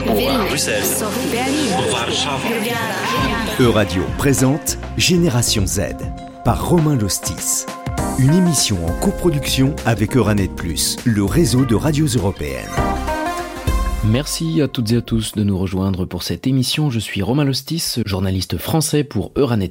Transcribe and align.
Bruxelles. 0.00 0.82
E-Radio 3.60 4.02
présente 4.16 4.78
Génération 4.96 5.66
Z 5.66 5.80
par 6.44 6.66
Romain 6.68 6.96
Lostis. 6.96 7.66
Une 8.18 8.32
émission 8.32 8.78
en 8.86 8.92
coproduction 9.00 9.74
avec 9.84 10.16
Euranet 10.16 10.48
Plus, 10.48 10.96
le 11.04 11.24
réseau 11.24 11.66
de 11.66 11.74
radios 11.74 12.06
européennes. 12.06 12.70
Merci 14.04 14.60
à 14.60 14.66
toutes 14.66 14.90
et 14.90 14.96
à 14.96 15.00
tous 15.00 15.32
de 15.34 15.44
nous 15.44 15.56
rejoindre 15.56 16.06
pour 16.06 16.24
cette 16.24 16.48
émission. 16.48 16.90
Je 16.90 16.98
suis 16.98 17.22
Romain 17.22 17.44
Lostis, 17.44 18.00
journaliste 18.04 18.58
français 18.58 19.04
pour 19.04 19.30
Euranet. 19.36 19.70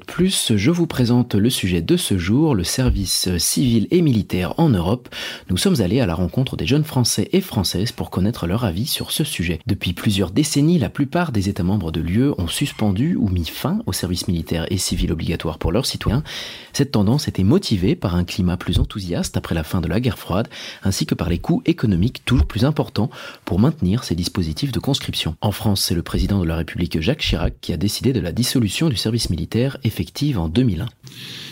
Je 0.56 0.72
vous 0.72 0.88
présente 0.88 1.36
le 1.36 1.50
sujet 1.50 1.82
de 1.82 1.98
ce 1.98 2.18
jour, 2.18 2.56
le 2.56 2.64
service 2.64 3.28
civil 3.38 3.90
et 3.92 4.02
militaire 4.02 4.54
en 4.58 4.70
Europe. 4.70 5.10
Nous 5.50 5.58
sommes 5.58 5.82
allés 5.82 6.00
à 6.00 6.06
la 6.06 6.16
rencontre 6.16 6.56
des 6.56 6.66
jeunes 6.66 6.86
Français 6.86 7.28
et 7.34 7.42
Françaises 7.42 7.92
pour 7.92 8.10
connaître 8.10 8.48
leur 8.48 8.64
avis 8.64 8.86
sur 8.86 9.12
ce 9.12 9.26
sujet. 9.26 9.60
Depuis 9.68 9.92
plusieurs 9.92 10.32
décennies, 10.32 10.80
la 10.80 10.90
plupart 10.90 11.34
des 11.34 11.50
États 11.50 11.64
membres 11.64 11.92
de 11.92 12.00
l'UE 12.00 12.32
ont 12.38 12.48
suspendu 12.48 13.18
ou 13.18 13.28
mis 13.28 13.46
fin 13.46 13.80
au 13.86 13.92
service 13.92 14.30
militaire 14.30 14.66
et 14.72 14.78
civil 14.78 15.12
obligatoire 15.12 15.58
pour 15.58 15.74
leurs 15.74 15.86
citoyens. 15.86 16.24
Cette 16.72 16.92
tendance 16.92 17.28
était 17.28 17.44
motivée 17.44 17.98
par 17.98 18.16
un 18.16 18.24
climat 18.24 18.56
plus 18.56 18.80
enthousiaste 18.80 19.36
après 19.36 19.56
la 19.56 19.66
fin 19.66 19.82
de 19.82 19.90
la 19.90 20.00
guerre 20.00 20.18
froide, 20.18 20.48
ainsi 20.84 21.06
que 21.06 21.16
par 21.16 21.28
les 21.28 21.40
coûts 21.40 21.62
économiques 21.66 22.24
toujours 22.24 22.48
plus 22.48 22.64
importants 22.64 23.10
pour 23.44 23.60
maintenir 23.60 24.06
ces 24.06 24.21
de 24.24 24.80
conscription. 24.80 25.36
En 25.42 25.52
France, 25.52 25.84
c'est 25.84 25.96
le 25.96 26.04
président 26.04 26.42
de 26.42 26.48
la 26.48 26.58
République 26.58 27.02
Jacques 27.02 27.22
Chirac 27.22 27.54
qui 27.62 27.74
a 27.74 27.78
décidé 27.78 28.14
de 28.14 28.20
la 28.20 28.32
dissolution 28.32 28.90
du 28.90 28.96
service 28.96 29.30
militaire 29.30 29.78
effective 29.84 30.38
en 30.38 30.48
2001. 30.48 30.88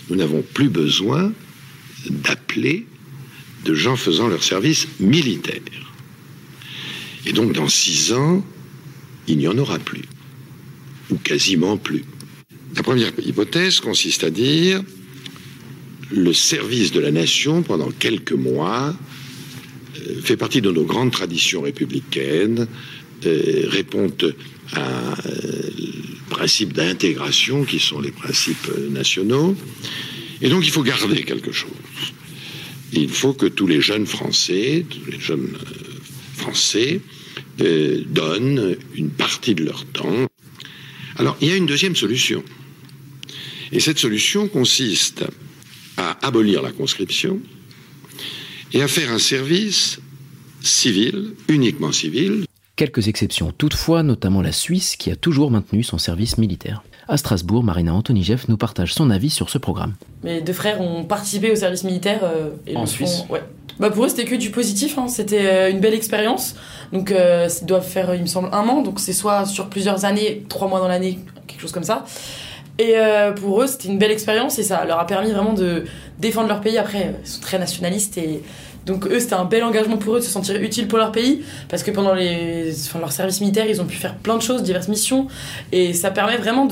Nous 0.10 0.16
n'avons 0.16 0.44
plus 0.54 0.70
besoin 0.70 1.32
d'appeler 2.10 2.86
de 3.66 3.74
gens 3.74 3.96
faisant 3.96 4.28
leur 4.28 4.44
service 4.44 4.88
militaire. 5.00 5.62
Et 7.26 7.34
donc 7.34 7.54
dans 7.54 7.68
six 7.68 8.14
ans, 8.14 8.44
il 9.28 9.38
n'y 9.38 9.48
en 9.48 9.58
aura 9.58 9.80
plus, 9.80 10.06
ou 11.10 11.16
quasiment 11.16 11.78
plus. 11.78 12.04
La 12.76 12.84
première 12.84 13.12
hypothèse 13.20 13.80
consiste 13.80 14.24
à 14.24 14.30
dire 14.30 14.82
le 16.12 16.34
service 16.34 16.92
de 16.92 17.00
la 17.00 17.12
nation 17.12 17.62
pendant 17.62 17.92
quelques 17.92 18.32
mois 18.32 18.96
fait 20.24 20.38
partie 20.38 20.62
de 20.62 20.72
nos 20.72 20.84
grandes 20.84 21.12
traditions 21.12 21.62
républicaines, 21.62 22.68
euh, 23.26 23.66
répond 23.68 24.10
à 24.74 25.14
euh, 25.26 25.70
principes 26.30 26.74
d'intégration 26.74 27.66
qui 27.66 27.80
sont 27.80 28.00
les 28.00 28.12
principes 28.12 28.72
nationaux. 28.92 29.56
Et 30.42 30.50
donc 30.50 30.66
il 30.66 30.72
faut 30.72 30.84
garder 30.84 31.24
quelque 31.24 31.52
chose. 31.52 31.72
Il 32.94 33.10
faut 33.10 33.34
que 33.34 33.46
tous 33.46 33.68
les 33.68 33.82
jeunes 33.82 34.06
Français, 34.06 34.86
tous 34.90 35.12
les 35.12 35.20
jeunes 35.20 35.54
euh, 35.54 35.76
Français, 36.36 37.02
donnent 37.58 38.78
une 38.96 39.10
partie 39.10 39.54
de 39.54 39.66
leur 39.66 39.86
temps. 39.86 40.28
Alors 41.18 41.36
il 41.42 41.50
y 41.50 41.52
a 41.52 41.58
une 41.58 41.66
deuxième 41.66 41.96
solution. 41.96 42.42
Et 43.74 43.82
cette 43.82 44.00
solution 44.00 44.48
consiste 44.48 45.26
à 45.98 46.26
abolir 46.26 46.62
la 46.62 46.72
conscription 46.72 47.42
et 48.74 48.82
à 48.82 48.88
faire 48.88 49.12
un 49.12 49.20
service 49.20 50.00
civil, 50.62 51.34
uniquement 51.48 51.92
civil. 51.92 52.46
Quelques 52.76 53.08
exceptions 53.08 53.52
toutefois, 53.52 54.04
notamment 54.04 54.42
la 54.42 54.52
Suisse 54.52 54.96
qui 54.96 55.12
a 55.12 55.16
toujours 55.16 55.52
maintenu 55.52 55.84
son 55.84 55.98
service 55.98 56.38
militaire. 56.38 56.84
À 57.08 57.18
Strasbourg, 57.18 57.64
Marina 57.64 57.94
Antonijev 57.94 58.46
nous 58.48 58.58
partage 58.58 58.94
son 58.94 59.10
avis 59.10 59.32
sur 59.32 59.50
ce 59.50 59.58
programme. 59.58 59.96
Mes 60.24 60.42
deux 60.42 60.54
frères 60.54 60.80
ont 60.80 61.04
participé 61.04 61.52
au 61.52 61.56
service 61.56 61.84
militaire. 61.84 62.20
Euh, 62.24 62.52
et 62.68 62.76
en 62.78 62.86
Suisse 62.86 63.24
ouais. 63.30 63.42
Bah 63.80 63.90
pour 63.90 64.06
eux, 64.06 64.10
c'était 64.10 64.26
que 64.26 64.36
du 64.36 64.52
positif. 64.52 64.98
Hein. 64.98 65.08
C'était 65.08 65.46
euh, 65.46 65.72
une 65.72 65.80
belle 65.80 65.94
expérience. 65.94 66.56
Donc, 66.92 67.12
euh, 67.12 67.48
ça 67.48 67.66
doit 67.66 67.82
faire, 67.82 68.14
il 68.14 68.22
me 68.22 68.28
semble, 68.28 68.50
un 68.52 68.68
an. 68.68 68.82
Donc, 68.82 69.00
c'est 69.00 69.14
soit 69.14 69.46
sur 69.46 69.70
plusieurs 69.70 70.06
années, 70.06 70.46
trois 70.50 70.68
mois 70.68 70.80
dans 70.80 70.88
l'année, 70.88 71.20
quelque 71.48 71.62
chose 71.62 71.72
comme 71.72 71.84
ça. 71.84 72.06
Et 72.80 72.94
euh, 72.96 73.34
pour 73.34 73.62
eux, 73.62 73.68
c'était 73.68 73.90
une 73.90 74.00
belle 74.00 74.10
expérience 74.10 74.58
et 74.58 74.64
ça 74.64 74.86
leur 74.86 75.00
a 75.00 75.06
permis 75.06 75.32
vraiment 75.32 75.52
de 75.52 75.84
défendre 76.18 76.48
leur 76.48 76.62
pays. 76.62 76.78
Après, 76.78 77.14
ils 77.22 77.28
sont 77.30 77.42
très 77.42 77.60
nationalistes 77.60 78.18
et 78.18 78.42
donc 78.86 79.06
eux, 79.06 79.20
c'était 79.20 79.34
un 79.34 79.44
bel 79.44 79.66
engagement 79.66 79.98
pour 79.98 80.16
eux 80.16 80.20
de 80.20 80.24
se 80.24 80.32
sentir 80.32 80.56
utile 80.62 80.88
pour 80.88 80.98
leur 80.98 81.12
pays 81.12 81.44
parce 81.68 81.84
que 81.84 81.92
pendant 81.92 82.14
les, 82.14 82.74
enfin, 82.88 83.00
leur 83.00 83.12
service 83.12 83.42
militaire, 83.42 83.66
ils 83.68 83.82
ont 83.82 83.86
pu 83.86 83.98
faire 83.98 84.16
plein 84.16 84.38
de 84.38 84.42
choses, 84.42 84.64
diverses 84.64 84.88
missions 84.88 85.28
et 85.74 85.92
ça 85.92 86.10
permet 86.10 86.38
vraiment 86.38 86.70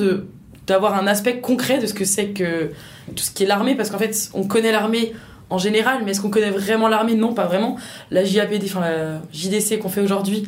d'avoir 0.66 0.96
un 0.96 1.08
aspect 1.08 1.42
concret 1.42 1.80
de 1.80 1.86
ce 1.86 1.94
que 1.94 2.06
c'est 2.06 2.28
que 2.28 2.72
tout 3.14 3.24
ce 3.24 3.32
qui 3.32 3.44
est 3.44 3.48
l'armée 3.48 3.76
parce 3.76 3.90
qu'en 3.90 4.00
fait, 4.00 4.30
on 4.34 4.46
connaît 4.46 4.72
l'armée 4.72 5.12
en 5.50 5.58
général, 5.58 6.04
mais 6.06 6.12
est-ce 6.12 6.22
qu'on 6.22 6.30
connaît 6.30 6.52
vraiment 6.52 6.88
l'armée? 6.88 7.16
Non, 7.16 7.34
pas 7.34 7.46
vraiment. 7.46 7.78
La 8.12 8.24
JAPD, 8.24 8.64
enfin 8.66 8.82
la 8.82 9.22
JDC 9.34 9.80
qu'on 9.80 9.90
fait 9.90 10.02
aujourd'hui, 10.02 10.48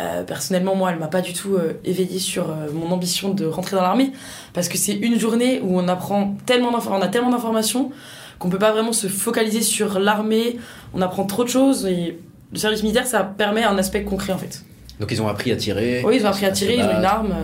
euh, 0.00 0.22
personnellement, 0.22 0.74
moi, 0.74 0.90
elle 0.92 0.98
m'a 0.98 1.08
pas 1.08 1.20
du 1.20 1.32
tout 1.32 1.56
euh, 1.56 1.74
éveillé 1.84 2.18
sur 2.18 2.50
euh, 2.50 2.68
mon 2.72 2.90
ambition 2.90 3.34
de 3.34 3.44
rentrer 3.44 3.76
dans 3.76 3.82
l'armée 3.82 4.12
parce 4.54 4.68
que 4.68 4.78
c'est 4.78 4.94
une 4.94 5.18
journée 5.18 5.60
où 5.60 5.78
on 5.78 5.88
apprend 5.88 6.36
tellement 6.46 6.70
on 6.70 7.00
a 7.00 7.08
tellement 7.08 7.30
d'informations 7.30 7.90
qu'on 8.38 8.48
peut 8.48 8.58
pas 8.58 8.72
vraiment 8.72 8.92
se 8.92 9.08
focaliser 9.08 9.60
sur 9.60 9.98
l'armée. 9.98 10.56
On 10.94 11.02
apprend 11.02 11.24
trop 11.24 11.44
de 11.44 11.48
choses 11.48 11.86
et 11.86 12.18
le 12.52 12.58
service 12.58 12.82
militaire, 12.82 13.06
ça 13.06 13.22
permet 13.22 13.62
un 13.62 13.76
aspect 13.76 14.02
concret 14.02 14.32
en 14.32 14.38
fait. 14.38 14.64
Donc 14.98 15.10
ils 15.10 15.20
ont 15.20 15.28
appris 15.28 15.52
à 15.52 15.56
tirer. 15.56 16.02
Oui, 16.04 16.16
ils 16.16 16.24
ont 16.24 16.30
appris 16.30 16.46
à 16.46 16.50
tirer. 16.50 16.76
Ils 16.76 16.84
ont 16.84 16.98
une 16.98 17.04
arme. 17.04 17.34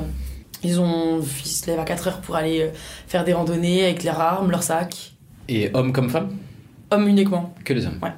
Ils 0.62 0.80
ont, 0.80 1.20
ils 1.20 1.48
se 1.48 1.66
lèvent 1.66 1.78
à 1.78 1.84
4 1.84 2.08
heures 2.08 2.20
pour 2.20 2.36
aller 2.36 2.70
faire 3.06 3.24
des 3.24 3.34
randonnées 3.34 3.84
avec 3.84 4.04
leurs 4.04 4.20
armes, 4.20 4.50
leurs 4.50 4.62
sacs. 4.62 5.12
Et 5.48 5.70
hommes 5.74 5.92
comme 5.92 6.08
femmes? 6.08 6.30
Hommes 6.90 7.08
uniquement. 7.08 7.54
Que 7.64 7.74
les 7.74 7.86
hommes. 7.86 7.98
Ouais. 8.02 8.12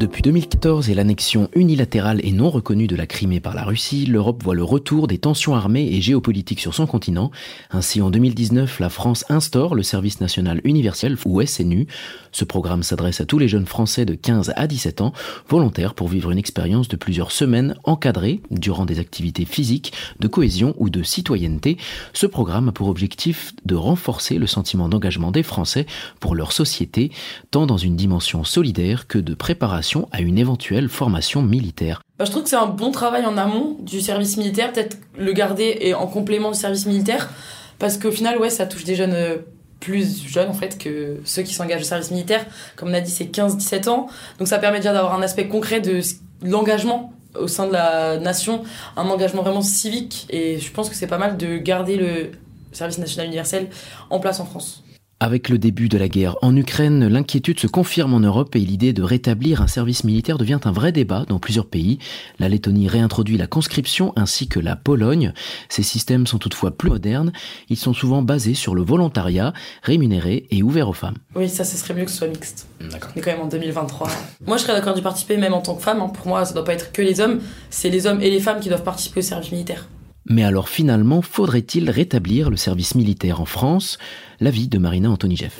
Depuis 0.00 0.22
2014 0.22 0.88
et 0.88 0.94
l'annexion 0.94 1.50
unilatérale 1.54 2.22
et 2.24 2.32
non 2.32 2.48
reconnue 2.48 2.86
de 2.86 2.96
la 2.96 3.06
Crimée 3.06 3.38
par 3.38 3.52
la 3.54 3.64
Russie, 3.64 4.06
l'Europe 4.06 4.42
voit 4.42 4.54
le 4.54 4.64
retour 4.64 5.06
des 5.06 5.18
tensions 5.18 5.54
armées 5.54 5.92
et 5.92 6.00
géopolitiques 6.00 6.60
sur 6.60 6.72
son 6.72 6.86
continent. 6.86 7.30
Ainsi, 7.70 8.00
en 8.00 8.08
2019, 8.08 8.80
la 8.80 8.88
France 8.88 9.26
instaure 9.28 9.74
le 9.74 9.82
service 9.82 10.22
national 10.22 10.62
universel, 10.64 11.18
ou 11.26 11.44
SNU. 11.44 11.86
Ce 12.32 12.46
programme 12.46 12.82
s'adresse 12.82 13.20
à 13.20 13.26
tous 13.26 13.38
les 13.38 13.46
jeunes 13.46 13.66
Français 13.66 14.06
de 14.06 14.14
15 14.14 14.54
à 14.56 14.66
17 14.66 15.02
ans, 15.02 15.12
volontaires 15.50 15.92
pour 15.92 16.08
vivre 16.08 16.30
une 16.30 16.38
expérience 16.38 16.88
de 16.88 16.96
plusieurs 16.96 17.30
semaines 17.30 17.74
encadrée 17.84 18.40
durant 18.50 18.86
des 18.86 19.00
activités 19.00 19.44
physiques, 19.44 19.92
de 20.18 20.28
cohésion 20.28 20.74
ou 20.78 20.88
de 20.88 21.02
citoyenneté. 21.02 21.76
Ce 22.14 22.24
programme 22.24 22.70
a 22.70 22.72
pour 22.72 22.88
objectif 22.88 23.52
de 23.66 23.74
renforcer 23.74 24.38
le 24.38 24.46
sentiment 24.46 24.88
d'engagement 24.88 25.30
des 25.30 25.42
Français 25.42 25.84
pour 26.20 26.34
leur 26.34 26.52
société, 26.52 27.10
tant 27.50 27.66
dans 27.66 27.76
une 27.76 27.96
dimension 27.96 28.44
solidaire 28.44 29.06
que 29.06 29.18
de 29.18 29.34
préparation 29.34 29.89
à 30.12 30.20
une 30.20 30.38
éventuelle 30.38 30.88
formation 30.88 31.42
militaire. 31.42 32.02
Bah, 32.18 32.24
je 32.24 32.30
trouve 32.30 32.44
que 32.44 32.48
c'est 32.48 32.56
un 32.56 32.66
bon 32.66 32.90
travail 32.90 33.24
en 33.24 33.36
amont 33.36 33.76
du 33.80 34.00
service 34.00 34.36
militaire, 34.36 34.72
peut-être 34.72 34.96
le 35.18 35.32
garder 35.32 35.78
et 35.80 35.94
en 35.94 36.06
complément 36.06 36.50
du 36.50 36.58
service 36.58 36.86
militaire, 36.86 37.30
parce 37.78 37.96
qu'au 37.96 38.10
final, 38.10 38.38
ouais, 38.38 38.50
ça 38.50 38.66
touche 38.66 38.84
des 38.84 38.94
jeunes 38.94 39.14
euh, 39.14 39.38
plus 39.80 40.26
jeunes 40.28 40.48
en 40.50 40.54
fait 40.54 40.78
que 40.78 41.20
ceux 41.24 41.42
qui 41.42 41.54
s'engagent 41.54 41.80
au 41.80 41.84
service 41.84 42.10
militaire. 42.10 42.44
Comme 42.76 42.90
on 42.90 42.94
a 42.94 43.00
dit, 43.00 43.10
c'est 43.10 43.24
15-17 43.24 43.88
ans. 43.88 44.06
Donc 44.38 44.48
ça 44.48 44.58
permet 44.58 44.78
déjà 44.78 44.92
d'avoir 44.92 45.14
un 45.14 45.22
aspect 45.22 45.48
concret 45.48 45.80
de 45.80 46.00
l'engagement 46.42 47.12
au 47.38 47.48
sein 47.48 47.66
de 47.66 47.72
la 47.72 48.18
nation, 48.18 48.62
un 48.96 49.08
engagement 49.08 49.42
vraiment 49.42 49.62
civique. 49.62 50.26
Et 50.30 50.58
je 50.58 50.70
pense 50.70 50.88
que 50.88 50.94
c'est 50.94 51.06
pas 51.06 51.18
mal 51.18 51.36
de 51.36 51.56
garder 51.56 51.96
le 51.96 52.32
service 52.72 52.98
national 52.98 53.26
universel 53.26 53.68
en 54.10 54.20
place 54.20 54.40
en 54.40 54.44
France. 54.44 54.84
Avec 55.22 55.50
le 55.50 55.58
début 55.58 55.90
de 55.90 55.98
la 55.98 56.08
guerre 56.08 56.36
en 56.40 56.56
Ukraine, 56.56 57.06
l'inquiétude 57.06 57.60
se 57.60 57.66
confirme 57.66 58.14
en 58.14 58.20
Europe 58.20 58.56
et 58.56 58.60
l'idée 58.60 58.94
de 58.94 59.02
rétablir 59.02 59.60
un 59.60 59.66
service 59.66 60.02
militaire 60.02 60.38
devient 60.38 60.60
un 60.64 60.72
vrai 60.72 60.92
débat 60.92 61.26
dans 61.28 61.38
plusieurs 61.38 61.66
pays. 61.66 61.98
La 62.38 62.48
Lettonie 62.48 62.88
réintroduit 62.88 63.36
la 63.36 63.46
conscription 63.46 64.14
ainsi 64.16 64.48
que 64.48 64.58
la 64.58 64.76
Pologne. 64.76 65.34
Ces 65.68 65.82
systèmes 65.82 66.26
sont 66.26 66.38
toutefois 66.38 66.70
plus 66.70 66.88
modernes. 66.88 67.32
Ils 67.68 67.76
sont 67.76 67.92
souvent 67.92 68.22
basés 68.22 68.54
sur 68.54 68.74
le 68.74 68.80
volontariat, 68.80 69.52
rémunéré 69.82 70.46
et 70.50 70.62
ouvert 70.62 70.88
aux 70.88 70.94
femmes. 70.94 71.18
Oui, 71.34 71.50
ça, 71.50 71.64
ce 71.64 71.76
serait 71.76 71.92
mieux 71.92 72.06
que 72.06 72.10
ce 72.10 72.16
soit 72.16 72.28
mixte. 72.28 72.66
D'accord. 72.90 73.10
On 73.14 73.18
est 73.18 73.22
quand 73.22 73.32
même 73.32 73.42
en 73.42 73.48
2023. 73.48 74.08
Moi, 74.46 74.56
je 74.56 74.62
serais 74.62 74.72
d'accord 74.72 74.94
d'y 74.94 75.02
participer 75.02 75.36
même 75.36 75.52
en 75.52 75.60
tant 75.60 75.74
que 75.74 75.82
femme. 75.82 76.00
Hein. 76.00 76.08
Pour 76.08 76.28
moi, 76.28 76.46
ça 76.46 76.52
ne 76.52 76.54
doit 76.54 76.64
pas 76.64 76.72
être 76.72 76.92
que 76.92 77.02
les 77.02 77.20
hommes. 77.20 77.40
C'est 77.68 77.90
les 77.90 78.06
hommes 78.06 78.22
et 78.22 78.30
les 78.30 78.40
femmes 78.40 78.60
qui 78.60 78.70
doivent 78.70 78.84
participer 78.84 79.20
au 79.20 79.22
service 79.22 79.52
militaire. 79.52 79.86
Mais 80.30 80.44
alors 80.44 80.68
finalement, 80.68 81.22
faudrait-il 81.22 81.90
rétablir 81.90 82.50
le 82.50 82.56
service 82.56 82.94
militaire 82.94 83.40
en 83.40 83.46
France? 83.46 83.98
L'avis 84.38 84.68
de 84.68 84.78
Marina 84.78 85.10
Antonijev. 85.10 85.50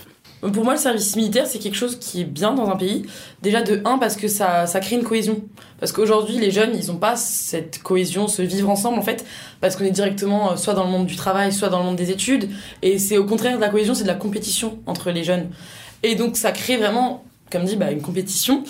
Pour 0.41 0.63
moi, 0.63 0.75
le 0.75 0.79
service 0.79 1.17
militaire, 1.17 1.49
c'est 1.49 1.59
quelque 1.59 1.77
chose 1.77 1.99
qui 1.99 2.21
est 2.21 2.25
bien 2.25 2.55
dans 2.55 2.71
un 2.71 2.77
pays. 2.77 3.05
Déjà, 3.43 3.63
de 3.63 3.83
un, 3.85 3.99
parce 3.99 4.15
que 4.15 4.29
ça, 4.29 4.67
ça 4.67 4.79
crée 4.79 4.95
une 4.95 5.03
cohésion. 5.03 5.43
Parce 5.81 5.91
qu'aujourd'hui, 5.91 6.39
les 6.39 6.53
jeunes, 6.53 6.71
ils 6.81 6.87
n'ont 6.87 6.99
pas 6.99 7.17
cette 7.17 7.83
cohésion, 7.83 8.29
ce 8.29 8.43
vivre 8.43 8.71
ensemble, 8.71 8.97
en 9.01 9.03
fait, 9.03 9.27
parce 9.61 9.75
qu'on 9.75 9.85
est 9.85 9.91
directement 9.91 10.53
euh, 10.53 10.57
soit 10.57 10.75
dans 10.75 10.85
le 10.85 10.91
monde 10.91 11.07
du 11.07 11.17
travail, 11.17 11.53
soit 11.53 11.69
dans 11.69 11.81
le 11.81 11.85
monde 11.85 11.97
des 11.97 12.13
études. 12.13 12.49
Et 12.81 13.01
c'est 13.01 13.19
au 13.19 13.25
contraire 13.25 13.57
de 13.57 13.61
la 13.61 13.71
cohésion, 13.71 13.95
c'est 13.95 14.05
de 14.05 14.09
la 14.09 14.15
compétition 14.15 14.79
entre 14.87 15.11
les 15.11 15.25
jeunes. 15.25 15.51
Et 16.05 16.15
donc, 16.15 16.37
ça 16.37 16.53
crée 16.53 16.77
vraiment, 16.77 17.25
comme 17.51 17.65
dit, 17.65 17.75
bah, 17.75 17.91
une 17.91 18.03
compétition. 18.03 18.63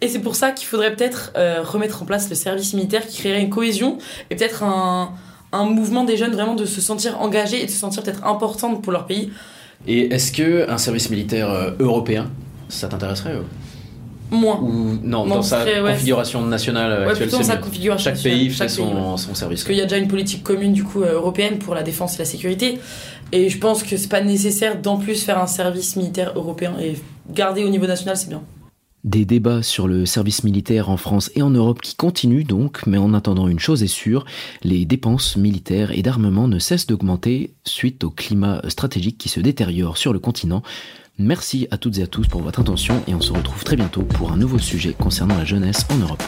Et 0.00 0.08
c'est 0.08 0.18
pour 0.18 0.34
ça 0.34 0.50
qu'il 0.50 0.66
faudrait 0.66 0.96
peut-être 0.96 1.32
euh, 1.36 1.62
remettre 1.62 2.02
en 2.02 2.06
place 2.06 2.28
le 2.28 2.34
service 2.34 2.74
militaire 2.74 3.06
qui 3.06 3.18
créerait 3.18 3.40
une 3.40 3.50
cohésion 3.50 3.98
et 4.30 4.34
peut-être 4.34 4.64
un, 4.64 5.14
un 5.54 5.64
mouvement 5.66 6.04
des 6.04 6.16
jeunes 6.16 6.32
vraiment 6.32 6.54
de 6.54 6.66
se 6.66 6.80
sentir 6.80 7.20
engagés 7.20 7.62
et 7.62 7.66
de 7.66 7.70
se 7.70 7.78
sentir 7.78 8.02
peut-être 8.02 8.24
importante 8.24 8.82
pour 8.82 8.92
leur 8.92 9.06
pays 9.06 9.30
Et 9.86 10.12
est-ce 10.12 10.32
que 10.32 10.68
un 10.70 10.78
service 10.78 11.10
militaire 11.10 11.50
euh, 11.50 11.70
européen, 11.78 12.30
ça 12.68 12.88
t'intéresserait 12.88 13.36
Moins. 14.30 14.58
Ou 14.60 14.98
non, 15.02 15.26
dans 15.26 15.42
sa 15.42 15.64
configuration 15.64 16.42
nationale 16.42 16.90
ouais, 16.90 17.10
actuelle, 17.10 17.28
plutôt 17.28 17.42
dans 17.42 17.48
sa 17.48 17.56
configuration 17.56 18.10
chaque 18.12 18.22
pays 18.22 18.50
fait 18.50 18.68
son, 18.68 19.16
son, 19.16 19.34
service. 19.34 19.60
Parce 19.60 19.68
qu'il 19.68 19.76
y 19.76 19.82
a 19.82 19.84
déjà 19.84 19.98
une 19.98 20.08
politique 20.08 20.42
commune 20.42 20.72
du 20.72 20.82
coup 20.82 21.02
européenne 21.02 21.58
pour 21.58 21.74
la 21.74 21.82
défense 21.82 22.16
et 22.16 22.18
la 22.18 22.24
sécurité. 22.24 22.80
Et 23.32 23.48
je 23.48 23.58
pense 23.58 23.82
que 23.82 23.96
c'est 23.96 24.08
pas 24.08 24.22
nécessaire 24.22 24.80
d'en 24.80 24.96
plus 24.96 25.22
faire 25.22 25.38
un 25.38 25.46
service 25.46 25.96
militaire 25.96 26.32
européen 26.36 26.74
et 26.80 26.96
garder 27.30 27.64
au 27.64 27.68
niveau 27.68 27.86
national, 27.86 28.16
c'est 28.16 28.28
bien. 28.28 28.42
Des 29.04 29.26
débats 29.26 29.62
sur 29.62 29.86
le 29.86 30.06
service 30.06 30.44
militaire 30.44 30.88
en 30.88 30.96
France 30.96 31.30
et 31.34 31.42
en 31.42 31.50
Europe 31.50 31.82
qui 31.82 31.94
continuent 31.94 32.46
donc, 32.46 32.86
mais 32.86 32.96
en 32.96 33.12
attendant 33.12 33.48
une 33.48 33.58
chose 33.58 33.82
est 33.82 33.86
sûre, 33.86 34.24
les 34.62 34.86
dépenses 34.86 35.36
militaires 35.36 35.90
et 35.92 36.00
d'armement 36.00 36.48
ne 36.48 36.58
cessent 36.58 36.86
d'augmenter 36.86 37.52
suite 37.64 38.02
au 38.02 38.10
climat 38.10 38.62
stratégique 38.68 39.18
qui 39.18 39.28
se 39.28 39.40
détériore 39.40 39.98
sur 39.98 40.14
le 40.14 40.20
continent. 40.20 40.62
Merci 41.18 41.68
à 41.70 41.76
toutes 41.76 41.98
et 41.98 42.02
à 42.02 42.06
tous 42.06 42.26
pour 42.28 42.40
votre 42.40 42.60
attention 42.60 43.02
et 43.06 43.14
on 43.14 43.20
se 43.20 43.32
retrouve 43.32 43.62
très 43.62 43.76
bientôt 43.76 44.02
pour 44.02 44.32
un 44.32 44.38
nouveau 44.38 44.58
sujet 44.58 44.94
concernant 44.98 45.36
la 45.36 45.44
jeunesse 45.44 45.86
en 45.90 45.96
Europe. 45.98 46.22